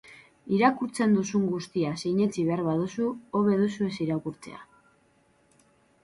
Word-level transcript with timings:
Irakurtzen 0.59 1.11
duzun 1.17 1.43
guztia 1.49 1.91
sinetsi 2.03 2.45
behar 2.47 2.63
baduzu, 2.67 3.09
hobe 3.39 3.59
duzu 3.59 3.89
ez 3.91 3.93
irakurtzea. 4.07 4.63